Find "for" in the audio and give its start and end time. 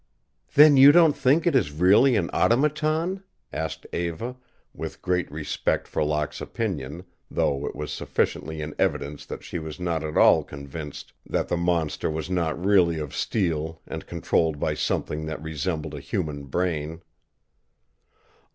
5.87-6.03